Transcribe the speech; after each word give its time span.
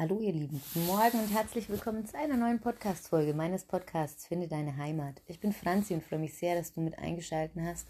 Hallo 0.00 0.18
ihr 0.18 0.32
Lieben, 0.32 0.62
guten 0.72 0.86
Morgen 0.86 1.20
und 1.20 1.28
herzlich 1.30 1.68
willkommen 1.68 2.06
zu 2.06 2.16
einer 2.16 2.38
neuen 2.38 2.58
Podcast-Folge 2.58 3.34
meines 3.34 3.66
Podcasts 3.66 4.26
Finde 4.26 4.48
deine 4.48 4.78
Heimat. 4.78 5.20
Ich 5.26 5.40
bin 5.40 5.52
Franzi 5.52 5.92
und 5.92 6.02
freue 6.02 6.20
mich 6.20 6.32
sehr, 6.38 6.54
dass 6.54 6.72
du 6.72 6.80
mit 6.80 6.98
eingeschaltet 6.98 7.60
hast, 7.62 7.86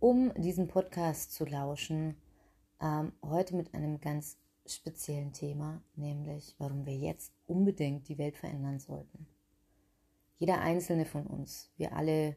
um 0.00 0.32
diesen 0.32 0.68
Podcast 0.68 1.34
zu 1.34 1.44
lauschen. 1.44 2.16
Ähm, 2.80 3.12
heute 3.22 3.54
mit 3.54 3.74
einem 3.74 4.00
ganz 4.00 4.38
speziellen 4.64 5.34
Thema, 5.34 5.82
nämlich 5.94 6.54
warum 6.56 6.86
wir 6.86 6.96
jetzt 6.96 7.34
unbedingt 7.46 8.08
die 8.08 8.16
Welt 8.16 8.38
verändern 8.38 8.78
sollten. 8.78 9.26
Jeder 10.38 10.62
einzelne 10.62 11.04
von 11.04 11.26
uns, 11.26 11.70
wir 11.76 11.94
alle 11.94 12.34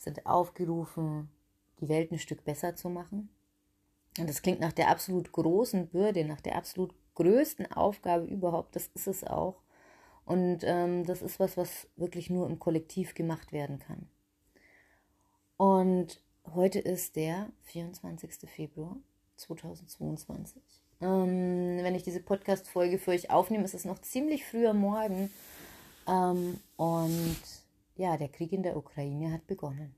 sind 0.00 0.26
aufgerufen, 0.26 1.30
die 1.78 1.88
Welt 1.88 2.10
ein 2.10 2.18
Stück 2.18 2.42
besser 2.42 2.74
zu 2.74 2.90
machen. 2.90 3.28
Und 4.18 4.28
das 4.28 4.42
klingt 4.42 4.58
nach 4.58 4.72
der 4.72 4.90
absolut 4.90 5.30
großen 5.30 5.86
Bürde, 5.86 6.24
nach 6.24 6.40
der 6.40 6.56
absolut 6.56 6.96
größten 7.16 7.72
Aufgabe 7.72 8.24
überhaupt. 8.26 8.76
Das 8.76 8.88
ist 8.94 9.08
es 9.08 9.24
auch. 9.24 9.56
Und 10.24 10.60
ähm, 10.62 11.04
das 11.04 11.22
ist 11.22 11.40
was, 11.40 11.56
was 11.56 11.88
wirklich 11.96 12.30
nur 12.30 12.46
im 12.46 12.58
Kollektiv 12.58 13.14
gemacht 13.14 13.52
werden 13.52 13.78
kann. 13.78 14.08
Und 15.56 16.20
heute 16.54 16.78
ist 16.78 17.16
der 17.16 17.48
24. 17.64 18.48
Februar 18.48 18.96
2022. 19.36 20.62
Ähm, 21.00 21.78
wenn 21.82 21.94
ich 21.94 22.02
diese 22.02 22.20
Podcast-Folge 22.20 22.98
für 22.98 23.10
euch 23.10 23.30
aufnehme, 23.30 23.64
ist 23.64 23.74
es 23.74 23.84
noch 23.84 24.00
ziemlich 24.00 24.44
früh 24.44 24.66
am 24.66 24.78
Morgen. 24.78 25.30
Ähm, 26.06 26.60
und 26.76 27.36
ja, 27.96 28.16
der 28.16 28.28
Krieg 28.28 28.52
in 28.52 28.62
der 28.62 28.76
Ukraine 28.76 29.32
hat 29.32 29.46
begonnen. 29.46 29.94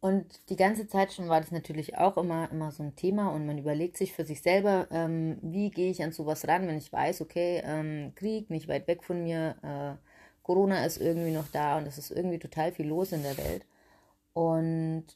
Und 0.00 0.48
die 0.50 0.56
ganze 0.56 0.86
Zeit 0.86 1.12
schon 1.12 1.28
war 1.28 1.40
das 1.40 1.50
natürlich 1.50 1.96
auch 1.96 2.16
immer, 2.16 2.50
immer 2.52 2.70
so 2.70 2.82
ein 2.82 2.96
Thema 2.96 3.30
und 3.30 3.46
man 3.46 3.58
überlegt 3.58 3.96
sich 3.96 4.12
für 4.12 4.24
sich 4.24 4.42
selber, 4.42 4.86
ähm, 4.90 5.38
wie 5.42 5.70
gehe 5.70 5.90
ich 5.90 6.02
an 6.02 6.12
sowas 6.12 6.46
ran, 6.46 6.68
wenn 6.68 6.76
ich 6.76 6.92
weiß, 6.92 7.22
okay, 7.22 7.62
ähm, 7.64 8.12
Krieg 8.14 8.50
nicht 8.50 8.68
weit 8.68 8.86
weg 8.88 9.02
von 9.02 9.22
mir, 9.24 9.56
äh, 9.62 9.96
Corona 10.42 10.84
ist 10.84 10.98
irgendwie 10.98 11.32
noch 11.32 11.48
da 11.48 11.78
und 11.78 11.86
es 11.88 11.98
ist 11.98 12.10
irgendwie 12.10 12.38
total 12.38 12.72
viel 12.72 12.86
los 12.86 13.12
in 13.12 13.22
der 13.22 13.36
Welt. 13.38 13.66
Und 14.32 15.06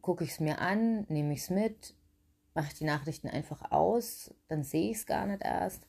gucke 0.00 0.24
ich 0.24 0.30
es 0.30 0.40
mir 0.40 0.60
an, 0.60 1.04
nehme 1.08 1.34
ich 1.34 1.40
es 1.40 1.50
mit, 1.50 1.94
mache 2.54 2.74
die 2.76 2.84
Nachrichten 2.84 3.28
einfach 3.28 3.72
aus, 3.72 4.32
dann 4.48 4.62
sehe 4.64 4.90
ich 4.90 4.98
es 4.98 5.06
gar 5.06 5.26
nicht 5.26 5.42
erst 5.42 5.86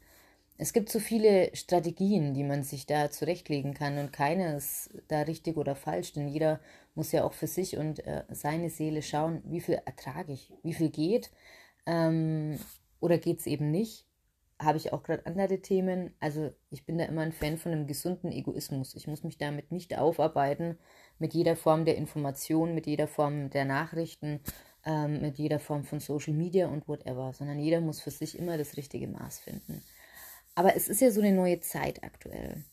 es 0.58 0.71
gibt 0.73 0.89
so 0.89 0.99
viele 0.99 1.53
Strategien, 1.55 2.33
die 2.33 2.44
man 2.44 2.64
sich 2.64 2.86
da 2.86 3.11
zurechtlegen 3.11 3.73
kann 3.73 3.97
und 3.97 4.14
keine 4.14 4.55
ist 4.55 4.89
da 5.09 5.21
richtig 5.21 5.58
oder 5.58 5.75
falsch, 5.75 6.14
denn 6.14 6.27
jeder 6.27 6.59
muss 6.95 7.11
ja 7.11 7.23
auch 7.23 7.33
für 7.33 7.47
sich 7.47 7.77
und 7.77 8.05
äh, 8.05 8.23
seine 8.29 8.69
Seele 8.69 9.01
schauen, 9.01 9.41
wie 9.45 9.61
viel 9.61 9.81
ertrage 9.85 10.33
ich, 10.33 10.51
wie 10.63 10.73
viel 10.73 10.89
geht 10.89 11.31
ähm, 11.85 12.59
oder 12.99 13.17
geht 13.17 13.39
es 13.39 13.47
eben 13.47 13.71
nicht. 13.71 14.05
Habe 14.57 14.77
ich 14.77 14.93
auch 14.93 15.03
gerade 15.03 15.25
andere 15.25 15.59
Themen. 15.61 16.13
Also 16.21 16.49
ich 16.69 16.85
bin 16.85 16.97
da 16.97 17.05
immer 17.05 17.21
ein 17.21 17.33
Fan 17.33 17.57
von 17.57 17.73
einem 17.73 17.87
gesunden 17.87 18.31
Egoismus. 18.31 18.95
Ich 18.95 19.05
muss 19.05 19.23
mich 19.23 19.37
damit 19.37 19.71
nicht 19.71 19.97
aufarbeiten 19.97 20.77
mit 21.19 21.33
jeder 21.33 21.57
Form 21.57 21.83
der 21.83 21.97
Information, 21.97 22.73
mit 22.73 22.87
jeder 22.87 23.07
Form 23.07 23.49
der 23.49 23.65
Nachrichten, 23.65 24.39
ähm, 24.85 25.21
mit 25.21 25.37
jeder 25.37 25.59
Form 25.59 25.83
von 25.83 25.99
Social 25.99 26.33
Media 26.33 26.67
und 26.67 26.87
whatever, 26.87 27.33
sondern 27.33 27.59
jeder 27.59 27.81
muss 27.81 27.99
für 27.99 28.11
sich 28.11 28.37
immer 28.37 28.57
das 28.57 28.77
richtige 28.77 29.07
Maß 29.07 29.39
finden. 29.39 29.83
Aber 30.55 30.75
es 30.75 30.87
ist 30.87 31.02
ja 31.02 31.11
so 31.11 31.19
eine 31.19 31.33
neue 31.33 31.59
Zeit 31.59 32.03
aktuell. 32.03 32.63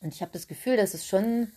Und 0.00 0.12
ich 0.14 0.20
habe 0.20 0.32
das 0.32 0.46
Gefühl, 0.46 0.76
dass 0.76 0.94
es 0.94 1.06
schon, 1.06 1.52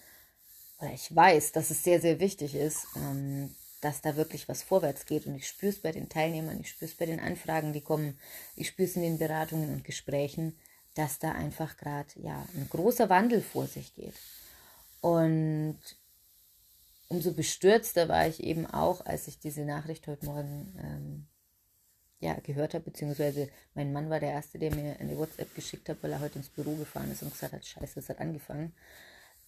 oder 0.80 0.92
ich 0.92 1.16
weiß, 1.16 1.52
dass 1.52 1.70
es 1.70 1.84
sehr, 1.84 2.02
sehr 2.02 2.20
wichtig 2.20 2.56
ist, 2.56 2.88
ähm, 2.96 3.56
dass 3.82 4.02
da 4.02 4.16
wirklich 4.16 4.50
was 4.50 4.64
vorwärts 4.64 5.06
geht. 5.06 5.28
Und 5.28 5.36
ich 5.36 5.48
spüre 5.48 5.72
es 5.72 5.82
bei 5.82 5.92
den 5.92 6.10
Teilnehmern, 6.10 6.60
ich 6.60 6.70
spüre 6.70 6.90
es 6.90 6.98
bei 6.98 7.06
den 7.06 7.20
Anfragen, 7.20 7.74
die 7.74 7.82
kommen, 7.82 8.20
ich 8.56 8.68
spüre 8.68 8.88
es 8.88 8.96
in 8.96 9.04
den 9.04 9.20
Beratungen 9.20 9.72
und 9.72 9.84
Gesprächen, 9.84 10.58
dass 10.96 11.20
da 11.20 11.34
einfach 11.34 11.78
gerade 11.78 12.10
ja, 12.16 12.46
ein 12.56 12.68
großer 12.70 13.10
Wandel 13.10 13.42
vor 13.42 13.68
sich 13.68 13.94
geht. 13.96 14.16
Und 15.02 15.78
umso 17.10 17.34
bestürzter 17.34 18.10
war 18.10 18.28
ich 18.28 18.44
eben 18.44 18.66
auch, 18.66 19.06
als 19.06 19.28
ich 19.28 19.40
diese 19.40 19.62
Nachricht 19.66 20.08
heute 20.08 20.26
Morgen 20.26 20.74
ähm, 20.82 21.28
ja, 22.20 22.34
gehört 22.40 22.74
habe, 22.74 22.86
beziehungsweise 22.86 23.50
mein 23.76 23.94
Mann 23.94 24.10
war 24.10 24.20
der 24.20 24.32
Erste, 24.32 24.58
der 24.58 24.74
mir 24.74 25.00
eine 25.00 25.18
WhatsApp 25.18 25.54
geschickt 25.54 25.90
hat, 25.90 25.98
weil 26.02 26.12
er 26.12 26.22
heute 26.22 26.40
ins 26.40 26.50
Büro 26.50 26.76
gefahren 26.76 27.12
ist 27.12 27.22
und 27.22 27.32
gesagt 27.32 27.54
hat, 27.54 27.66
scheiße, 27.66 28.00
es 28.00 28.10
hat 28.10 28.20
angefangen. 28.20 28.74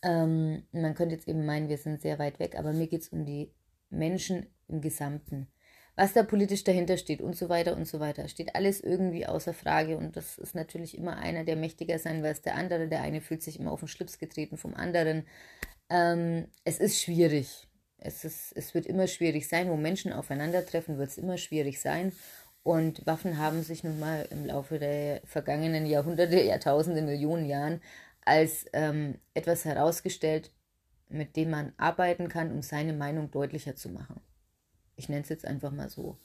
Ähm, 0.07 0.63
man 0.71 0.95
könnte 0.95 1.15
jetzt 1.15 1.27
eben 1.27 1.45
meinen, 1.45 1.67
wir 1.67 1.77
sind 1.77 2.01
sehr 2.01 2.17
weit 2.17 2.39
weg, 2.39 2.57
aber 2.57 2.71
mir 2.71 2.87
geht 2.87 3.01
es 3.01 3.09
um 3.09 3.25
die 3.25 3.51
Menschen 3.89 4.47
im 4.69 4.79
Gesamten. 4.79 5.47
Was 5.97 6.13
da 6.13 6.23
politisch 6.23 6.63
dahinter 6.63 6.95
steht 6.95 7.21
und 7.21 7.35
so 7.35 7.49
weiter 7.49 7.75
und 7.75 7.85
so 7.85 7.99
weiter, 7.99 8.27
steht 8.29 8.55
alles 8.55 8.79
irgendwie 8.79 9.25
außer 9.25 9.53
Frage 9.53 9.97
und 9.97 10.15
das 10.15 10.37
ist 10.37 10.55
natürlich 10.55 10.97
immer 10.97 11.17
einer, 11.17 11.43
der 11.43 11.57
mächtiger 11.57 11.99
sein 11.99 12.21
will 12.21 12.29
als 12.29 12.41
der 12.41 12.55
andere. 12.55 12.87
Der 12.87 13.01
eine 13.01 13.19
fühlt 13.19 13.43
sich 13.43 13.59
immer 13.59 13.71
auf 13.71 13.79
den 13.79 13.89
Schlips 13.89 14.17
getreten 14.17 14.57
vom 14.57 14.75
anderen. 14.75 15.25
Ähm, 15.89 16.47
es 16.63 16.79
ist 16.79 17.01
schwierig. 17.01 17.67
Es, 17.97 18.23
ist, 18.23 18.53
es 18.55 18.73
wird 18.75 18.85
immer 18.85 19.07
schwierig 19.07 19.49
sein, 19.49 19.69
wo 19.69 19.75
Menschen 19.75 20.13
aufeinandertreffen, 20.13 20.97
wird 20.99 21.09
es 21.09 21.17
immer 21.17 21.37
schwierig 21.37 21.81
sein. 21.81 22.13
Und 22.63 23.05
Waffen 23.07 23.39
haben 23.39 23.63
sich 23.63 23.83
nun 23.83 23.99
mal 23.99 24.27
im 24.29 24.45
Laufe 24.45 24.77
der 24.77 25.21
vergangenen 25.25 25.85
Jahrhunderte, 25.85 26.41
Jahrtausende, 26.43 27.01
Millionen 27.01 27.45
Jahren 27.45 27.81
als 28.27 28.65
ähm, 28.73 29.15
etwas 29.33 29.65
herausgestellt, 29.65 30.51
mit 31.09 31.35
dem 31.35 31.51
man 31.51 31.73
arbeiten 31.77 32.27
kann, 32.27 32.51
um 32.51 32.61
seine 32.61 32.93
Meinung 32.93 33.31
deutlicher 33.31 33.75
zu 33.75 33.89
machen. 33.89 34.19
Ich 34.95 35.09
nenne 35.09 35.21
es 35.21 35.29
jetzt 35.29 35.45
einfach 35.45 35.71
mal 35.71 35.89
so. 35.89 36.19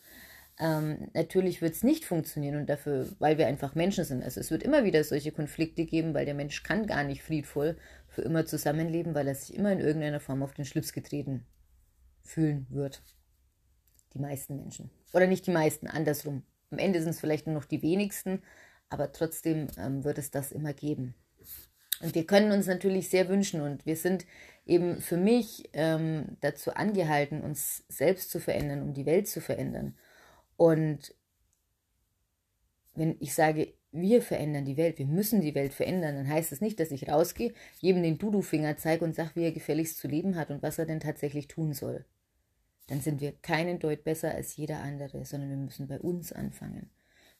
Ähm, 0.58 1.08
natürlich 1.14 1.62
wird 1.62 1.74
es 1.74 1.82
nicht 1.82 2.04
funktionieren 2.04 2.56
und 2.56 2.68
dafür, 2.68 3.08
weil 3.18 3.38
wir 3.38 3.46
einfach 3.46 3.74
Menschen 3.74 4.04
sind. 4.04 4.22
Also 4.22 4.40
es 4.40 4.50
wird 4.50 4.62
immer 4.62 4.84
wieder 4.84 5.02
solche 5.04 5.32
Konflikte 5.32 5.84
geben, 5.84 6.12
weil 6.12 6.26
der 6.26 6.34
Mensch 6.34 6.62
kann 6.62 6.86
gar 6.86 7.04
nicht 7.04 7.22
friedvoll 7.22 7.76
für 8.08 8.22
immer 8.22 8.44
zusammenleben, 8.44 9.14
weil 9.14 9.28
er 9.28 9.34
sich 9.34 9.54
immer 9.54 9.72
in 9.72 9.80
irgendeiner 9.80 10.20
Form 10.20 10.42
auf 10.42 10.54
den 10.54 10.64
Schlips 10.64 10.92
getreten 10.92 11.46
fühlen 12.22 12.66
wird. 12.68 13.02
Die 14.14 14.18
meisten 14.18 14.56
Menschen. 14.56 14.90
Oder 15.12 15.26
nicht 15.26 15.46
die 15.46 15.52
meisten, 15.52 15.86
andersrum. 15.86 16.42
Am 16.70 16.78
Ende 16.78 17.00
sind 17.00 17.10
es 17.10 17.20
vielleicht 17.20 17.46
nur 17.46 17.54
noch 17.54 17.64
die 17.64 17.82
wenigsten, 17.82 18.42
aber 18.88 19.12
trotzdem 19.12 19.68
ähm, 19.78 20.04
wird 20.04 20.18
es 20.18 20.30
das 20.30 20.52
immer 20.52 20.72
geben. 20.72 21.14
Und 22.02 22.14
wir 22.14 22.26
können 22.26 22.52
uns 22.52 22.66
natürlich 22.66 23.08
sehr 23.08 23.28
wünschen 23.28 23.60
und 23.60 23.86
wir 23.86 23.96
sind 23.96 24.26
eben 24.66 25.00
für 25.00 25.16
mich 25.16 25.70
ähm, 25.72 26.36
dazu 26.40 26.74
angehalten, 26.74 27.42
uns 27.42 27.84
selbst 27.88 28.30
zu 28.30 28.40
verändern, 28.40 28.82
um 28.82 28.92
die 28.92 29.06
Welt 29.06 29.28
zu 29.28 29.40
verändern. 29.40 29.96
Und 30.56 31.14
wenn 32.94 33.16
ich 33.20 33.34
sage, 33.34 33.74
wir 33.92 34.20
verändern 34.22 34.64
die 34.64 34.76
Welt, 34.76 34.98
wir 34.98 35.06
müssen 35.06 35.40
die 35.40 35.54
Welt 35.54 35.72
verändern, 35.72 36.16
dann 36.16 36.28
heißt 36.28 36.52
es 36.52 36.58
das 36.58 36.60
nicht, 36.60 36.80
dass 36.80 36.90
ich 36.90 37.08
rausgehe, 37.08 37.54
jedem 37.80 38.02
den 38.02 38.18
Dudu-Finger 38.18 38.76
zeige 38.76 39.04
und 39.04 39.14
sage, 39.14 39.32
wie 39.34 39.44
er 39.44 39.52
gefälligst 39.52 39.98
zu 39.98 40.08
leben 40.08 40.36
hat 40.36 40.50
und 40.50 40.62
was 40.62 40.78
er 40.78 40.86
denn 40.86 41.00
tatsächlich 41.00 41.48
tun 41.48 41.72
soll 41.72 42.04
dann 42.92 43.00
sind 43.00 43.20
wir 43.20 43.32
keinen 43.32 43.78
Deut 43.78 44.04
besser 44.04 44.34
als 44.34 44.56
jeder 44.56 44.80
andere, 44.80 45.24
sondern 45.24 45.50
wir 45.50 45.56
müssen 45.56 45.88
bei 45.88 46.00
uns 46.00 46.32
anfangen. 46.32 46.90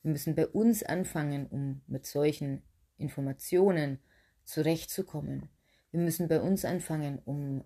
Wir 0.03 0.11
müssen 0.11 0.35
bei 0.35 0.47
uns 0.47 0.83
anfangen, 0.83 1.47
um 1.47 1.83
mit 1.87 2.07
solchen 2.07 2.63
Informationen 2.97 3.99
zurechtzukommen. 4.45 5.49
Wir 5.91 6.01
müssen 6.01 6.29
bei 6.29 6.41
uns 6.41 6.65
anfangen, 6.65 7.19
um 7.25 7.65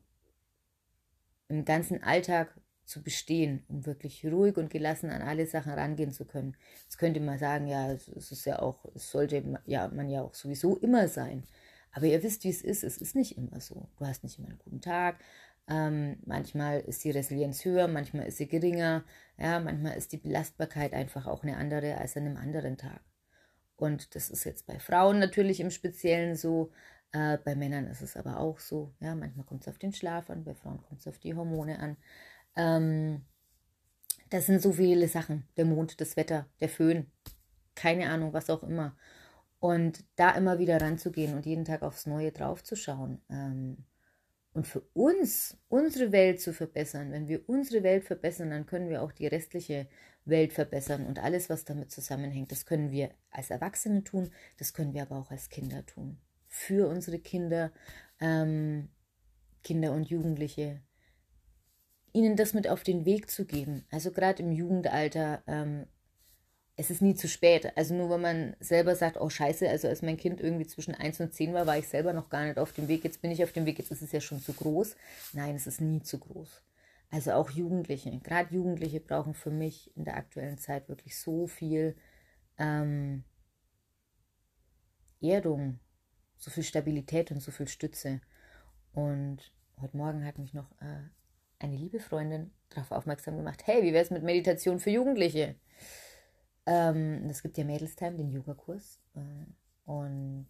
im 1.49 1.65
ganzen 1.65 2.03
Alltag 2.03 2.55
zu 2.85 3.03
bestehen, 3.03 3.65
um 3.69 3.85
wirklich 3.85 4.25
ruhig 4.25 4.57
und 4.57 4.71
gelassen 4.71 5.11
an 5.11 5.23
alle 5.23 5.47
Sachen 5.47 5.73
rangehen 5.73 6.13
zu 6.13 6.25
können. 6.25 6.57
Jetzt 6.85 6.99
könnte 6.99 7.21
man 7.21 7.39
sagen, 7.39 7.67
ja, 7.67 7.93
es 7.93 8.09
ist 8.09 8.45
ja 8.45 8.61
auch, 8.61 8.85
es 8.95 9.11
sollte 9.11 9.43
ja 9.67 9.89
man 9.89 10.09
ja 10.09 10.23
auch 10.23 10.35
sowieso 10.35 10.77
immer 10.77 11.09
sein. 11.09 11.45
Aber 11.93 12.07
ihr 12.07 12.23
wisst, 12.23 12.45
wie 12.45 12.51
es 12.51 12.63
ist. 12.63 12.85
Es 12.85 12.99
ist 12.99 13.17
nicht 13.17 13.37
immer 13.37 13.61
so. 13.61 13.89
Du 13.99 14.07
hast 14.07 14.23
nicht 14.23 14.39
immer 14.39 14.49
einen 14.49 14.59
guten 14.59 14.81
Tag. 14.81 15.19
Ähm, 15.69 16.19
manchmal 16.25 16.81
ist 16.81 17.03
die 17.05 17.11
Resilienz 17.11 17.65
höher, 17.65 17.89
manchmal 17.89 18.27
ist 18.27 18.37
sie 18.37 18.47
geringer. 18.47 19.05
Ja, 19.39 19.59
manchmal 19.61 19.97
ist 19.97 20.13
die 20.13 20.19
Belastbarkeit 20.19 20.93
einfach 20.93 21.27
auch 21.27 21.43
eine 21.43 21.57
andere 21.57 21.99
als 21.99 22.17
an 22.17 22.27
einem 22.27 22.37
anderen 22.37 22.77
Tag. 22.77 23.01
Und 23.77 24.15
das 24.15 24.31
ist 24.31 24.45
jetzt 24.45 24.67
bei 24.67 24.79
Frauen 24.79 25.19
natürlich 25.19 25.61
im 25.61 25.71
Speziellen 25.71 26.37
so. 26.37 26.71
Äh, 27.13 27.39
bei 27.39 27.55
Männern 27.55 27.87
ist 27.87 28.03
es 28.03 28.17
aber 28.17 28.41
auch 28.41 28.59
so. 28.59 28.95
Ja, 29.01 29.15
manchmal 29.15 29.47
kommt 29.47 29.63
es 29.63 29.69
auf 29.69 29.79
den 29.79 29.93
Schlaf 29.93 30.31
an, 30.31 30.45
bei 30.45 30.55
Frauen 30.55 30.83
kommt 30.83 31.01
es 31.01 31.07
auf 31.07 31.19
die 31.19 31.35
Hormone 31.35 31.79
an. 31.79 31.97
Ähm, 32.57 33.23
das 34.31 34.47
sind 34.47 34.61
so 34.61 34.73
viele 34.73 35.09
Sachen. 35.09 35.47
Der 35.57 35.65
Mond, 35.65 36.01
das 36.01 36.17
Wetter, 36.17 36.47
der 36.61 36.69
Föhn, 36.69 37.07
keine 37.75 38.09
Ahnung, 38.11 38.33
was 38.33 38.51
auch 38.51 38.63
immer. 38.63 38.97
Und 39.61 40.05
da 40.17 40.33
immer 40.33 40.59
wieder 40.59 40.81
ranzugehen 40.81 41.35
und 41.35 41.47
jeden 41.47 41.65
Tag 41.65 41.83
aufs 41.83 42.07
Neue 42.07 42.33
draufzuschauen. 42.33 43.21
Ähm, 43.31 43.85
und 44.53 44.67
für 44.67 44.81
uns, 44.95 45.59
unsere 45.69 46.13
Welt 46.13 46.41
zu 46.41 46.55
verbessern, 46.55 47.13
wenn 47.13 47.29
wir 47.29 47.47
unsere 47.49 47.83
Welt 47.83 48.05
verbessern, 48.05 48.51
dann 48.51 48.67
können 48.67 48.89
wir 48.89 49.03
auch 49.03 49.13
die 49.13 49.27
restliche 49.27 49.87
Welt 50.27 50.53
verbessern 50.53 51.07
und 51.07 51.19
alles, 51.19 51.49
was 51.49 51.65
damit 51.65 51.91
zusammenhängt. 51.91 52.53
Das 52.53 52.67
können 52.67 52.91
wir 52.91 53.11
als 53.31 53.51
Erwachsene 53.51 54.05
tun, 54.05 54.31
das 54.59 54.75
können 54.75 54.95
wir 54.95 55.03
aber 55.03 55.17
auch 55.17 55.31
als 55.31 55.49
Kinder 55.49 55.85
tun. 55.87 56.19
Für 56.49 56.89
unsere 56.89 57.19
Kinder, 57.19 57.73
ähm, 58.21 58.89
Kinder 59.63 59.93
und 59.93 60.09
Jugendliche, 60.09 60.81
ihnen 62.13 62.37
das 62.37 62.55
mit 62.55 62.69
auf 62.69 62.83
den 62.83 63.05
Weg 63.05 63.31
zu 63.31 63.45
geben. 63.45 63.85
Also 63.91 64.11
gerade 64.11 64.43
im 64.43 64.53
Jugendalter, 64.53 65.43
ähm, 65.47 65.87
es 66.77 66.91
ist 66.91 67.03
nie 67.03 67.15
zu 67.15 67.29
spät. 67.29 67.73
Also 67.77 67.95
nur 67.95 68.11
wenn 68.11 68.21
man 68.21 68.57
selber 68.61 68.95
sagt, 68.95 69.19
oh 69.19 69.31
scheiße, 69.31 69.69
also 69.69 69.89
als 69.89 70.03
mein 70.03 70.17
Kind 70.17 70.41
irgendwie 70.41 70.67
zwischen 70.67 70.95
1 70.95 71.21
und 71.21 71.35
10 71.35 71.55
war, 71.55 71.67
war 71.67 71.79
ich 71.79 71.89
selber 71.89 72.13
noch 72.13 72.29
gar 72.29 72.45
nicht 72.45 72.59
auf 72.59 72.73
dem 72.73 72.89
Weg. 72.89 73.05
Jetzt 73.05 73.23
bin 73.23 73.31
ich 73.31 73.43
auf 73.43 73.53
dem 73.53 73.67
Weg, 73.67 73.79
jetzt 73.79 73.91
ist 73.91 74.03
es 74.03 74.13
ja 74.13 74.21
schon 74.21 74.41
zu 74.41 74.53
groß. 74.53 74.97
Nein, 75.33 75.57
es 75.57 75.67
ist 75.67 75.81
nie 75.81 76.03
zu 76.03 76.19
groß. 76.19 76.63
Also 77.11 77.33
auch 77.33 77.51
Jugendliche, 77.51 78.19
gerade 78.21 78.55
Jugendliche 78.55 79.01
brauchen 79.01 79.35
für 79.35 79.51
mich 79.51 79.97
in 79.97 80.05
der 80.05 80.17
aktuellen 80.17 80.59
Zeit 80.59 80.89
wirklich 80.89 81.19
so 81.19 81.47
viel 81.47 81.97
ähm, 82.59 83.25
Erdung, 85.21 85.79
so 86.37 86.51
viel 86.51 86.65
Stabilität 86.65 87.31
und 87.31 87.41
so 87.41 87.53
viel 87.53 87.69
Stütze. 87.69 88.21
Und 88.93 89.53
heute 89.81 89.97
Morgen 89.97 90.25
hat 90.25 90.39
mich 90.39 90.53
noch 90.53 90.71
äh, 90.81 91.09
eine 91.59 91.77
liebe 91.77 92.01
Freundin 92.01 92.51
darauf 92.71 92.91
aufmerksam 92.91 93.37
gemacht, 93.37 93.67
hey, 93.67 93.83
wie 93.83 93.93
wäre 93.93 94.05
es 94.05 94.11
mit 94.11 94.23
Meditation 94.23 94.79
für 94.79 94.91
Jugendliche? 94.91 95.57
Ähm, 96.67 97.29
es 97.31 97.43
gibt 97.43 97.57
ja 97.57 97.65
Mädelstime, 97.65 98.17
den 98.17 98.31
Yogakurs. 98.31 99.01
Äh, 99.15 99.21
und 99.85 100.49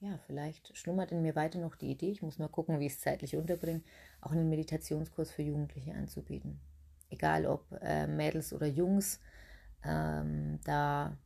ja, 0.00 0.18
vielleicht 0.26 0.76
schlummert 0.76 1.12
in 1.12 1.22
mir 1.22 1.34
weiter 1.34 1.58
noch 1.58 1.74
die 1.74 1.90
Idee, 1.90 2.10
ich 2.10 2.22
muss 2.22 2.38
mal 2.38 2.48
gucken, 2.48 2.78
wie 2.78 2.86
ich 2.86 2.92
es 2.92 3.00
zeitlich 3.00 3.36
unterbringe, 3.36 3.82
auch 4.20 4.32
einen 4.32 4.48
Meditationskurs 4.48 5.30
für 5.30 5.42
Jugendliche 5.42 5.94
anzubieten. 5.94 6.60
Egal 7.10 7.46
ob 7.46 7.64
äh, 7.80 8.06
Mädels 8.06 8.52
oder 8.52 8.66
Jungs, 8.66 9.20
ähm, 9.84 10.60
da 10.64 11.16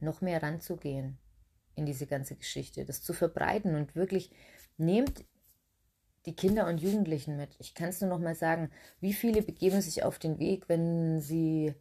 noch 0.00 0.20
mehr 0.20 0.42
ranzugehen 0.42 1.18
in 1.74 1.86
diese 1.86 2.06
ganze 2.06 2.34
Geschichte, 2.34 2.84
das 2.84 3.02
zu 3.02 3.12
verbreiten 3.12 3.74
und 3.76 3.94
wirklich 3.94 4.32
nehmt 4.76 5.24
die 6.26 6.34
Kinder 6.34 6.66
und 6.66 6.80
Jugendlichen 6.80 7.36
mit. 7.36 7.56
Ich 7.58 7.74
kann 7.74 7.88
es 7.88 8.00
nur 8.00 8.10
noch 8.10 8.18
mal 8.18 8.34
sagen, 8.34 8.70
wie 9.00 9.12
viele 9.12 9.42
begeben 9.42 9.80
sich 9.80 10.02
auf 10.02 10.18
den 10.18 10.38
Weg, 10.38 10.68
wenn 10.68 11.20
sie 11.20 11.74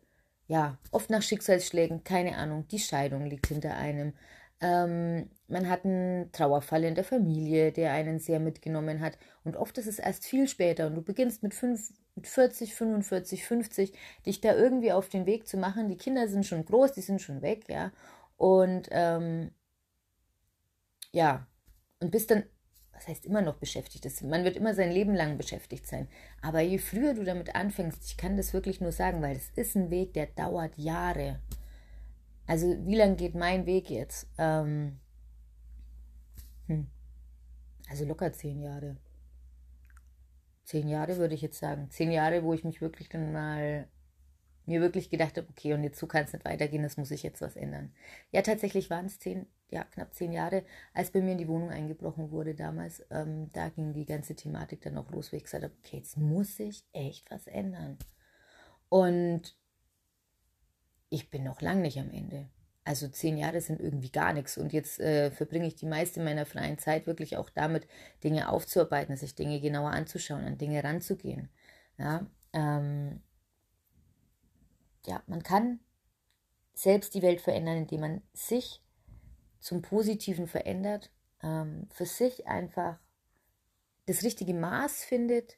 ja, 0.48 0.78
oft 0.92 1.10
nach 1.10 1.22
Schicksalsschlägen, 1.22 2.04
keine 2.04 2.38
Ahnung, 2.38 2.68
die 2.70 2.80
Scheidung 2.80 3.26
liegt 3.26 3.48
hinter 3.48 3.76
einem. 3.76 4.14
Ähm, 4.60 5.30
man 5.48 5.70
hat 5.70 5.86
einen 5.86 6.32
Trauerfall 6.32 6.84
in 6.84 6.96
der 6.96 7.04
Familie, 7.04 7.72
der 7.72 7.92
einen 7.92 8.20
sehr 8.20 8.40
mitgenommen 8.40 9.02
hat. 9.02 9.18
Und 9.44 9.56
oft 9.56 9.78
ist 9.78 9.88
es 9.88 10.00
erst 10.00 10.26
viel 10.26 10.48
später 10.48 10.88
und 10.88 10.96
du 10.96 11.02
beginnst 11.02 11.44
mit, 11.44 11.54
fünf, 11.54 11.94
mit 12.16 12.28
40, 12.28 12.74
45, 12.74 13.46
50, 13.46 13.94
dich 14.26 14.42
da 14.42 14.56
irgendwie 14.56 14.92
auf 14.92 15.10
den 15.10 15.26
Weg 15.26 15.48
zu 15.48 15.58
machen. 15.58 15.90
Die 15.90 15.98
Kinder 15.98 16.28
sind 16.28 16.46
schon 16.46 16.66
groß, 16.66 16.94
die 16.94 17.02
sind 17.02 17.22
schon 17.22 17.42
weg, 17.42 17.66
ja. 17.70 17.92
Und 18.36 18.88
ähm, 18.92 19.52
ja, 21.12 21.48
und 22.00 22.12
bist 22.12 22.32
dann 22.32 22.44
was 22.98 23.08
heißt 23.08 23.26
immer 23.26 23.42
noch 23.42 23.56
beschäftigt 23.56 24.06
ist. 24.06 24.24
Man 24.24 24.44
wird 24.44 24.58
immer 24.58 24.74
sein 24.74 24.92
Leben 24.92 25.14
lang 25.14 25.38
beschäftigt 25.38 25.86
sein. 25.86 26.08
Aber 26.42 26.62
je 26.62 26.80
früher 26.80 27.14
du 27.14 27.24
damit 27.24 27.56
anfängst, 27.56 28.04
ich 28.06 28.18
kann 28.18 28.38
das 28.38 28.54
wirklich 28.54 28.82
nur 28.82 28.92
sagen, 28.92 29.22
weil 29.22 29.36
es 29.36 29.52
ist 29.56 29.76
ein 29.76 29.92
Weg, 29.92 30.14
der 30.14 30.26
dauert 30.26 30.78
Jahre. 30.78 31.40
Also 32.48 32.76
wie 32.86 32.96
lange 32.96 33.16
geht 33.16 33.36
mein 33.36 33.66
Weg 33.66 33.90
jetzt? 33.90 34.28
Ähm, 34.38 35.00
hm. 36.68 36.88
Also 37.90 38.06
locker 38.06 38.34
zehn 38.34 38.62
Jahre. 38.62 38.98
Zehn 40.64 40.88
Jahre 40.88 41.18
würde 41.18 41.36
ich 41.36 41.42
jetzt 41.42 41.60
sagen. 41.60 41.90
Zehn 41.92 42.12
Jahre, 42.12 42.44
wo 42.44 42.54
ich 42.54 42.64
mich 42.64 42.82
wirklich 42.82 43.10
dann 43.10 43.32
mal 43.32 43.88
mir 44.68 44.82
wirklich 44.82 45.10
gedacht 45.10 45.38
habe, 45.38 45.48
okay, 45.50 45.74
und 45.74 45.84
jetzt 45.84 45.98
so 45.98 46.08
kann 46.08 46.26
es 46.26 46.34
nicht 46.34 46.44
weitergehen, 46.44 46.84
das 46.84 46.98
muss 46.98 47.12
ich 47.12 47.24
jetzt 47.24 47.42
was 47.42 47.56
ändern. 47.56 47.94
Ja, 48.32 48.42
tatsächlich 48.42 48.90
waren 48.90 49.06
es 49.06 49.18
zehn, 49.18 49.48
ja, 49.70 49.86
knapp 49.86 50.14
zehn 50.14 50.34
Jahre, 50.34 50.64
als 50.94 51.12
bei 51.12 51.22
mir 51.22 51.32
in 51.32 51.38
die 51.38 51.48
Wohnung 51.48 51.70
eingebrochen 51.70 52.32
wurde 52.32 52.54
damals. 52.54 53.06
Ähm, 53.10 53.50
da 53.54 53.70
ging 53.70 53.94
die 53.94 54.06
ganze 54.06 54.36
Thematik 54.36 54.82
dann 54.82 54.98
auch 54.98 55.10
los, 55.12 55.32
wo 55.32 55.38
ich 55.38 55.46
gesagt 55.46 55.64
habe, 55.64 55.74
okay, 55.84 55.98
jetzt 55.98 56.18
muss 56.18 56.60
ich 56.60 56.84
echt 56.92 57.32
was 57.32 57.48
ändern. 57.48 57.98
Und 58.90 59.58
ich 61.10 61.30
bin 61.30 61.44
noch 61.44 61.62
lange 61.62 61.82
nicht 61.82 62.00
am 62.00 62.12
Ende. 62.12 62.50
Also 62.84 63.10
zehn 63.10 63.38
Jahre 63.38 63.60
sind 63.60 63.82
irgendwie 63.82 64.12
gar 64.12 64.32
nichts. 64.32 64.58
Und 64.58 64.72
jetzt 64.72 65.00
äh, 65.00 65.30
verbringe 65.32 65.68
ich 65.68 65.76
die 65.76 65.86
meiste 65.86 66.22
meiner 66.22 66.46
freien 66.46 66.78
Zeit 66.78 67.06
wirklich 67.06 67.36
auch 67.36 67.50
damit, 67.50 67.86
Dinge 68.24 68.50
aufzuarbeiten, 68.50 69.18
sich 69.18 69.36
Dinge 69.36 69.60
genauer 69.60 69.92
anzuschauen, 69.92 70.46
an 70.46 70.58
Dinge 70.58 70.84
ranzugehen. 70.84 71.50
Ja, 71.98 72.26
ähm, 72.54 73.22
ja, 75.06 75.22
man 75.28 75.44
kann 75.44 75.80
selbst 76.74 77.14
die 77.14 77.22
Welt 77.22 77.42
verändern, 77.42 77.78
indem 77.78 78.02
man 78.02 78.22
sich 78.34 78.82
zum 79.60 79.82
Positiven 79.82 80.48
verändert, 80.48 81.12
ähm, 81.44 81.88
für 81.92 82.06
sich 82.06 82.48
einfach 82.48 83.00
das 84.06 84.24
richtige 84.24 84.54
Maß 84.54 85.04
findet, 85.04 85.58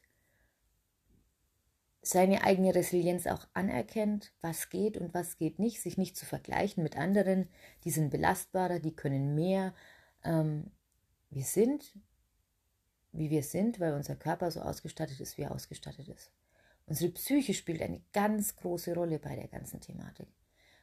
seine 2.02 2.44
eigene 2.44 2.74
Resilienz 2.74 3.26
auch 3.26 3.46
anerkennt, 3.52 4.32
was 4.40 4.70
geht 4.70 4.96
und 4.96 5.12
was 5.12 5.36
geht 5.36 5.58
nicht, 5.58 5.82
sich 5.82 5.98
nicht 5.98 6.16
zu 6.16 6.24
vergleichen 6.24 6.82
mit 6.82 6.96
anderen, 6.96 7.48
die 7.84 7.90
sind 7.90 8.10
belastbarer, 8.10 8.78
die 8.78 8.94
können 8.94 9.34
mehr. 9.34 9.74
Ähm, 10.24 10.70
wir 11.28 11.44
sind, 11.44 11.94
wie 13.12 13.30
wir 13.30 13.42
sind, 13.42 13.80
weil 13.80 13.94
unser 13.94 14.16
Körper 14.16 14.50
so 14.50 14.60
ausgestattet 14.60 15.20
ist, 15.20 15.36
wie 15.36 15.42
er 15.42 15.52
ausgestattet 15.52 16.08
ist. 16.08 16.32
Unsere 16.86 17.12
Psyche 17.12 17.54
spielt 17.54 17.82
eine 17.82 18.02
ganz 18.12 18.56
große 18.56 18.94
Rolle 18.94 19.18
bei 19.18 19.36
der 19.36 19.48
ganzen 19.48 19.80
Thematik. 19.80 20.28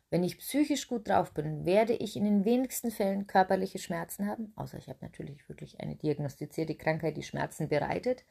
Wenn 0.10 0.24
ich 0.24 0.38
psychisch 0.38 0.88
gut 0.88 1.10
drauf 1.10 1.34
bin, 1.34 1.66
werde 1.66 1.94
ich 1.94 2.16
in 2.16 2.24
den 2.24 2.46
wenigsten 2.46 2.92
Fällen 2.92 3.28
körperliche 3.28 3.78
Schmerzen 3.78 4.26
haben, 4.26 4.54
außer 4.56 4.78
ich 4.78 4.88
habe 4.88 5.00
natürlich 5.02 5.50
wirklich 5.50 5.82
eine 5.82 5.96
diagnostizierte 5.96 6.76
Krankheit, 6.76 7.18
die 7.18 7.24
Schmerzen 7.24 7.68
bereitet. 7.68 8.24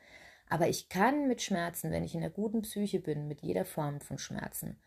Aber 0.48 0.68
ich 0.68 0.88
kann 0.88 1.26
mit 1.28 1.42
Schmerzen, 1.42 1.90
wenn 1.90 2.04
ich 2.04 2.14
in 2.14 2.22
einer 2.22 2.30
guten 2.30 2.62
Psyche 2.62 3.00
bin, 3.00 3.26
mit 3.26 3.42
jeder 3.42 3.64
Form 3.64 4.00
von 4.00 4.18
Schmerzen, 4.18 4.78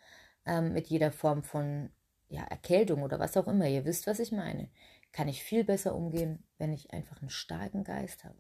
ähm, 0.45 0.73
mit 0.73 0.87
jeder 0.87 1.11
Form 1.11 1.43
von 1.43 1.89
ja, 2.29 2.43
Erkältung 2.43 3.03
oder 3.03 3.19
was 3.19 3.35
auch 3.37 3.47
immer, 3.47 3.67
ihr 3.67 3.85
wisst, 3.85 4.07
was 4.07 4.19
ich 4.19 4.31
meine, 4.31 4.69
kann 5.11 5.27
ich 5.27 5.43
viel 5.43 5.63
besser 5.63 5.95
umgehen, 5.95 6.43
wenn 6.57 6.71
ich 6.71 6.93
einfach 6.93 7.21
einen 7.21 7.29
starken 7.29 7.83
Geist 7.83 8.23
habe. 8.23 8.37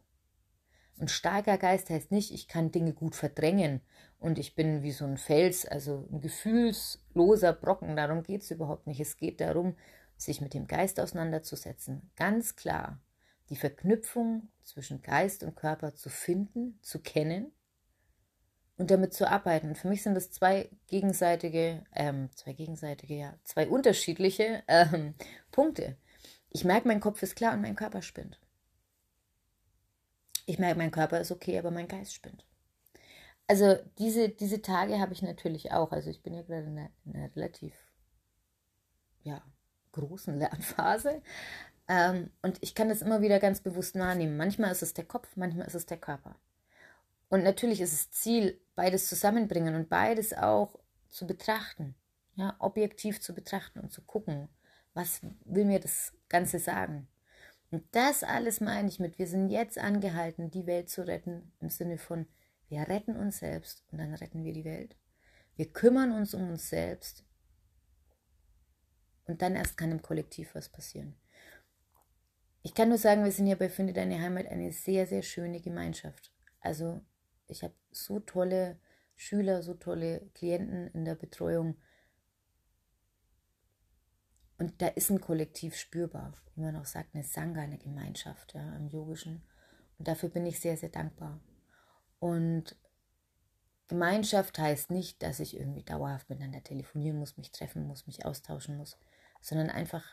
Und 0.97 1.09
starker 1.09 1.57
Geist 1.57 1.89
heißt 1.89 2.11
nicht, 2.11 2.33
ich 2.33 2.47
kann 2.47 2.71
Dinge 2.71 2.93
gut 2.93 3.15
verdrängen 3.15 3.81
und 4.19 4.37
ich 4.37 4.53
bin 4.53 4.83
wie 4.83 4.91
so 4.91 5.05
ein 5.05 5.17
Fels, 5.17 5.65
also 5.65 6.07
ein 6.11 6.19
gefühlsloser 6.19 7.53
Brocken. 7.53 7.95
Darum 7.95 8.21
geht 8.21 8.41
es 8.41 8.51
überhaupt 8.51 8.85
nicht. 8.85 8.99
Es 8.99 9.15
geht 9.15 9.39
darum, 9.39 9.75
sich 10.17 10.41
mit 10.41 10.53
dem 10.53 10.67
Geist 10.67 10.99
auseinanderzusetzen. 10.99 12.11
Ganz 12.17 12.57
klar, 12.57 12.99
die 13.49 13.55
Verknüpfung 13.55 14.49
zwischen 14.63 15.01
Geist 15.01 15.43
und 15.43 15.55
Körper 15.55 15.95
zu 15.95 16.09
finden, 16.09 16.79
zu 16.81 16.99
kennen 16.99 17.51
und 18.77 18.91
damit 18.91 19.13
zu 19.13 19.29
arbeiten. 19.29 19.75
Für 19.75 19.89
mich 19.89 20.03
sind 20.03 20.15
das 20.15 20.31
zwei 20.31 20.69
gegenseitige, 20.87 21.83
ähm, 21.95 22.29
zwei 22.35 22.53
gegenseitige, 22.53 23.15
ja, 23.15 23.35
zwei 23.43 23.67
unterschiedliche 23.67 24.63
ähm, 24.67 25.15
Punkte. 25.51 25.97
Ich 26.49 26.63
merke, 26.63 26.87
mein 26.87 27.01
Kopf 27.01 27.21
ist 27.21 27.35
klar 27.35 27.53
und 27.53 27.61
mein 27.61 27.75
Körper 27.75 28.01
spinnt. 28.01 28.39
Ich 30.45 30.57
merke, 30.57 30.77
mein 30.77 30.91
Körper 30.91 31.19
ist 31.19 31.31
okay, 31.31 31.59
aber 31.59 31.71
mein 31.71 31.87
Geist 31.87 32.13
spinnt. 32.13 32.45
Also 33.47 33.77
diese, 33.97 34.29
diese 34.29 34.61
Tage 34.61 34.99
habe 34.99 35.13
ich 35.13 35.21
natürlich 35.21 35.71
auch. 35.71 35.91
Also 35.91 36.09
ich 36.09 36.21
bin 36.21 36.33
ja 36.33 36.43
gerade 36.43 36.67
in 36.67 36.77
einer, 36.77 36.89
in 37.05 37.15
einer 37.15 37.35
relativ 37.35 37.73
ja, 39.23 39.41
großen 39.91 40.37
Lernphase. 40.37 41.21
Ähm, 41.89 42.29
und 42.43 42.59
ich 42.61 42.75
kann 42.75 42.87
das 42.87 43.01
immer 43.01 43.21
wieder 43.21 43.39
ganz 43.39 43.61
bewusst 43.61 43.97
wahrnehmen. 43.97 44.37
Manchmal 44.37 44.71
ist 44.71 44.83
es 44.83 44.93
der 44.93 45.05
Kopf, 45.05 45.27
manchmal 45.35 45.67
ist 45.67 45.73
es 45.73 45.87
der 45.87 45.97
Körper. 45.97 46.35
Und 47.29 47.43
natürlich 47.43 47.81
ist 47.81 47.93
es 47.93 48.11
Ziel, 48.11 48.61
beides 48.75 49.07
zusammenbringen 49.07 49.75
und 49.75 49.89
beides 49.89 50.33
auch 50.33 50.79
zu 51.09 51.27
betrachten. 51.27 51.95
Ja, 52.35 52.55
objektiv 52.59 53.19
zu 53.19 53.33
betrachten 53.33 53.79
und 53.79 53.91
zu 53.91 54.01
gucken, 54.03 54.47
was 54.93 55.21
will 55.43 55.65
mir 55.65 55.79
das 55.79 56.13
Ganze 56.29 56.59
sagen. 56.59 57.07
Und 57.71 57.83
das 57.91 58.23
alles 58.23 58.61
meine 58.61 58.87
ich 58.87 58.99
mit, 58.99 59.19
wir 59.19 59.27
sind 59.27 59.49
jetzt 59.49 59.77
angehalten, 59.77 60.49
die 60.49 60.65
Welt 60.65 60.89
zu 60.89 61.05
retten, 61.05 61.51
im 61.59 61.69
Sinne 61.69 61.97
von, 61.97 62.27
wir 62.69 62.87
retten 62.87 63.15
uns 63.15 63.39
selbst 63.39 63.83
und 63.91 63.97
dann 63.97 64.13
retten 64.13 64.43
wir 64.43 64.53
die 64.53 64.63
Welt. 64.63 64.95
Wir 65.55 65.71
kümmern 65.71 66.11
uns 66.11 66.33
um 66.33 66.49
uns 66.49 66.69
selbst 66.69 67.25
und 69.25 69.41
dann 69.41 69.55
erst 69.55 69.75
kann 69.75 69.91
im 69.91 70.01
Kollektiv 70.01 70.55
was 70.55 70.69
passieren. 70.69 71.18
Ich 72.61 72.73
kann 72.73 72.89
nur 72.89 72.97
sagen, 72.97 73.23
wir 73.23 73.31
sind 73.31 73.45
hier 73.45 73.57
bei 73.57 73.69
Finde 73.69 73.93
Deine 73.93 74.19
Heimat 74.19 74.47
eine 74.47 74.71
sehr, 74.71 75.07
sehr 75.07 75.21
schöne 75.21 75.61
Gemeinschaft. 75.61 76.33
Also 76.59 77.01
ich 77.47 77.63
habe 77.63 77.73
so 77.91 78.19
tolle 78.19 78.79
Schüler, 79.15 79.63
so 79.63 79.73
tolle 79.73 80.29
Klienten 80.33 80.87
in 80.89 81.05
der 81.05 81.15
Betreuung. 81.15 81.77
Und 84.57 84.81
da 84.81 84.87
ist 84.87 85.09
ein 85.09 85.21
Kollektiv 85.21 85.75
spürbar, 85.75 86.33
wie 86.55 86.61
man 86.61 86.75
auch 86.75 86.85
sagt, 86.85 87.15
eine 87.15 87.23
Sangha, 87.23 87.61
eine 87.61 87.77
Gemeinschaft 87.77 88.53
ja, 88.53 88.75
im 88.75 88.89
Yogischen. 88.89 89.41
Und 89.97 90.07
dafür 90.07 90.29
bin 90.29 90.45
ich 90.45 90.59
sehr, 90.59 90.75
sehr 90.75 90.89
dankbar. 90.89 91.39
Und 92.19 92.75
Gemeinschaft 93.87 94.59
heißt 94.59 94.91
nicht, 94.91 95.23
dass 95.23 95.39
ich 95.39 95.57
irgendwie 95.57 95.83
dauerhaft 95.83 96.29
miteinander 96.29 96.63
telefonieren 96.63 97.17
muss, 97.17 97.37
mich 97.37 97.51
treffen 97.51 97.87
muss, 97.87 98.05
mich 98.05 98.25
austauschen 98.25 98.77
muss, 98.77 98.97
sondern 99.41 99.69
einfach, 99.69 100.05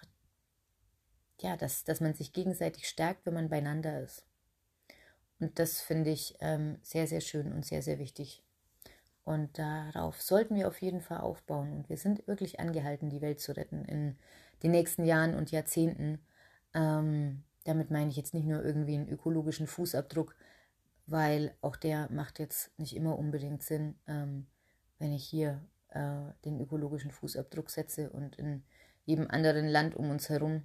ja, 1.40 1.56
dass, 1.56 1.84
dass 1.84 2.00
man 2.00 2.14
sich 2.14 2.32
gegenseitig 2.32 2.88
stärkt, 2.88 3.26
wenn 3.26 3.34
man 3.34 3.48
beieinander 3.48 4.00
ist. 4.00 4.24
Und 5.38 5.58
das 5.58 5.80
finde 5.80 6.10
ich 6.10 6.36
ähm, 6.40 6.78
sehr, 6.82 7.06
sehr 7.06 7.20
schön 7.20 7.52
und 7.52 7.64
sehr, 7.66 7.82
sehr 7.82 7.98
wichtig. 7.98 8.42
Und 9.24 9.58
darauf 9.58 10.22
sollten 10.22 10.54
wir 10.54 10.68
auf 10.68 10.80
jeden 10.80 11.00
Fall 11.00 11.18
aufbauen. 11.18 11.72
Und 11.72 11.88
wir 11.88 11.96
sind 11.96 12.26
wirklich 12.26 12.60
angehalten, 12.60 13.10
die 13.10 13.20
Welt 13.20 13.40
zu 13.40 13.56
retten 13.56 13.84
in 13.84 14.16
den 14.62 14.70
nächsten 14.70 15.04
Jahren 15.04 15.34
und 15.34 15.50
Jahrzehnten. 15.50 16.20
Ähm, 16.74 17.42
damit 17.64 17.90
meine 17.90 18.08
ich 18.08 18.16
jetzt 18.16 18.34
nicht 18.34 18.46
nur 18.46 18.64
irgendwie 18.64 18.94
einen 18.94 19.08
ökologischen 19.08 19.66
Fußabdruck, 19.66 20.36
weil 21.06 21.54
auch 21.60 21.76
der 21.76 22.10
macht 22.10 22.38
jetzt 22.38 22.78
nicht 22.78 22.94
immer 22.94 23.18
unbedingt 23.18 23.62
Sinn, 23.62 23.96
ähm, 24.06 24.46
wenn 24.98 25.12
ich 25.12 25.24
hier 25.24 25.60
äh, 25.90 26.32
den 26.44 26.60
ökologischen 26.60 27.10
Fußabdruck 27.10 27.70
setze 27.70 28.10
und 28.10 28.36
in 28.36 28.62
jedem 29.04 29.28
anderen 29.28 29.66
Land 29.66 29.96
um 29.96 30.10
uns 30.10 30.28
herum 30.28 30.62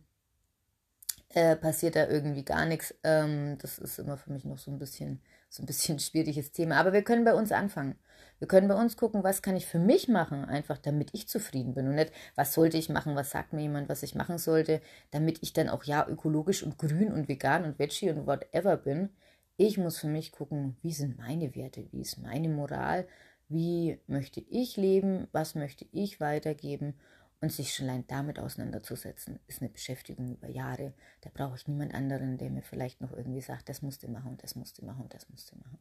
äh, 1.33 1.55
passiert 1.55 1.95
da 1.95 2.07
irgendwie 2.07 2.43
gar 2.43 2.65
nichts. 2.65 2.93
Ähm, 3.03 3.57
das 3.59 3.77
ist 3.77 4.00
immer 4.00 4.17
für 4.17 4.31
mich 4.31 4.45
noch 4.45 4.57
so 4.57 4.71
ein 4.71 4.79
bisschen 4.79 5.21
so 5.50 5.61
ein 5.63 5.65
bisschen 5.65 6.00
schwieriges 6.00 6.51
Thema. 6.51 6.77
Aber 6.77 6.93
wir 6.93 7.03
können 7.03 7.25
bei 7.25 7.33
uns 7.33 7.51
anfangen. 7.51 7.95
Wir 8.39 8.47
können 8.47 8.67
bei 8.67 8.75
uns 8.75 8.97
gucken, 8.97 9.23
was 9.23 9.43
kann 9.43 9.55
ich 9.55 9.67
für 9.67 9.77
mich 9.77 10.07
machen, 10.07 10.45
einfach 10.45 10.79
damit 10.79 11.09
ich 11.13 11.27
zufrieden 11.27 11.75
bin 11.75 11.88
und 11.88 11.95
nicht, 11.95 12.11
was 12.35 12.53
sollte 12.53 12.77
ich 12.77 12.89
machen, 12.89 13.15
was 13.15 13.29
sagt 13.29 13.53
mir 13.53 13.61
jemand, 13.61 13.88
was 13.88 14.01
ich 14.01 14.15
machen 14.15 14.39
sollte, 14.39 14.81
damit 15.11 15.43
ich 15.43 15.53
dann 15.53 15.69
auch 15.69 15.83
ja 15.83 16.07
ökologisch 16.07 16.63
und 16.63 16.79
grün 16.79 17.11
und 17.11 17.27
vegan 17.27 17.65
und 17.65 17.77
veggie 17.77 18.09
und 18.09 18.25
whatever 18.25 18.77
bin. 18.77 19.09
Ich 19.57 19.77
muss 19.77 20.00
für 20.00 20.07
mich 20.07 20.31
gucken, 20.31 20.75
wie 20.81 20.91
sind 20.91 21.19
meine 21.19 21.55
Werte, 21.55 21.85
wie 21.91 22.01
ist 22.01 22.17
meine 22.17 22.50
Moral, 22.50 23.07
wie 23.47 24.00
möchte 24.07 24.41
ich 24.50 24.75
leben, 24.75 25.27
was 25.33 25.53
möchte 25.53 25.85
ich 25.91 26.19
weitergeben 26.19 26.95
und 27.41 27.51
sich 27.51 27.74
schon 27.74 27.89
allein 27.89 28.05
damit 28.07 28.39
auseinanderzusetzen, 28.39 29.39
ist 29.48 29.62
eine 29.62 29.69
Beschäftigung 29.69 30.31
über 30.31 30.48
Jahre. 30.48 30.93
Da 31.21 31.31
brauche 31.33 31.55
ich 31.55 31.67
niemand 31.67 31.93
anderen, 31.93 32.38
der 32.38 32.51
mir 32.51 32.62
vielleicht 32.62 33.01
noch 33.01 33.12
irgendwie 33.12 33.41
sagt, 33.41 33.67
das 33.67 33.81
musst 33.81 34.03
du 34.03 34.07
machen 34.07 34.38
das 34.38 34.55
musst 34.55 34.77
du 34.77 34.86
machen 34.86 35.10
das 35.10 35.27
musst 35.29 35.51
du 35.51 35.57
machen. 35.57 35.79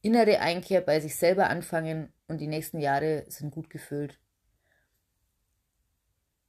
Innere 0.00 0.38
Einkehr 0.38 0.80
bei 0.80 1.00
sich 1.00 1.16
selber 1.16 1.50
anfangen 1.50 2.12
und 2.28 2.40
die 2.40 2.46
nächsten 2.46 2.78
Jahre 2.78 3.24
sind 3.28 3.50
gut 3.50 3.68
gefüllt. 3.68 4.20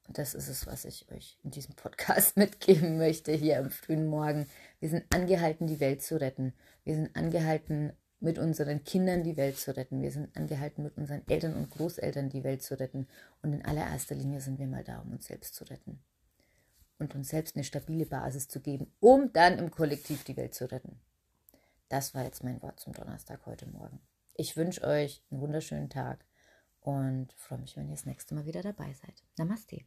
Und 0.07 0.19
das 0.19 0.35
ist 0.35 0.47
es, 0.47 0.67
was 0.67 0.85
ich 0.85 1.11
euch 1.11 1.39
in 1.43 1.49
diesem 1.49 1.75
Podcast 1.75 2.37
mitgeben 2.37 2.97
möchte, 2.99 3.31
hier 3.31 3.57
am 3.57 3.71
frühen 3.71 4.05
Morgen. 4.05 4.47
Wir 4.79 4.89
sind 4.89 5.03
angehalten, 5.13 5.65
die 5.65 5.79
Welt 5.79 6.03
zu 6.03 6.21
retten. 6.21 6.53
Wir 6.83 6.93
sind 6.93 7.15
angehalten, 7.15 7.91
mit 8.19 8.39
unseren 8.39 8.83
Kindern 8.83 9.23
die 9.23 9.37
Welt 9.37 9.57
zu 9.57 9.75
retten. 9.75 10.01
Wir 10.01 10.11
sind 10.11 10.35
angehalten, 10.35 10.83
mit 10.83 10.97
unseren 10.97 11.27
Eltern 11.27 11.55
und 11.55 11.69
Großeltern 11.69 12.29
die 12.29 12.43
Welt 12.43 12.63
zu 12.63 12.79
retten. 12.79 13.07
Und 13.41 13.53
in 13.53 13.63
allererster 13.63 14.15
Linie 14.15 14.41
sind 14.41 14.59
wir 14.59 14.67
mal 14.67 14.83
da, 14.83 14.99
um 14.99 15.11
uns 15.11 15.27
selbst 15.27 15.55
zu 15.55 15.63
retten. 15.65 15.99
Und 16.97 17.13
uns 17.13 17.29
selbst 17.29 17.55
eine 17.55 17.63
stabile 17.63 18.07
Basis 18.07 18.47
zu 18.47 18.59
geben, 18.59 18.91
um 18.99 19.31
dann 19.33 19.59
im 19.59 19.69
Kollektiv 19.69 20.23
die 20.23 20.35
Welt 20.35 20.55
zu 20.55 20.71
retten. 20.71 20.99
Das 21.89 22.15
war 22.15 22.23
jetzt 22.23 22.43
mein 22.43 22.61
Wort 22.61 22.79
zum 22.79 22.93
Donnerstag 22.93 23.45
heute 23.45 23.67
Morgen. 23.67 24.01
Ich 24.33 24.57
wünsche 24.57 24.83
euch 24.83 25.23
einen 25.29 25.41
wunderschönen 25.41 25.89
Tag 25.89 26.25
und 26.81 27.33
freue 27.33 27.59
mich, 27.59 27.77
wenn 27.77 27.87
ihr 27.87 27.95
das 27.95 28.05
nächste 28.05 28.33
Mal 28.35 28.45
wieder 28.45 28.61
dabei 28.61 28.93
seid. 28.93 29.23
Namaste. 29.37 29.85